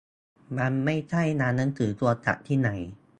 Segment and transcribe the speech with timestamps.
[0.57, 2.69] มันไม่ใช่งานหนังสือควรจัดที่ไหน